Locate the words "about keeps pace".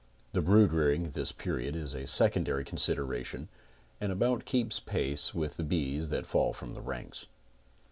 4.11-5.35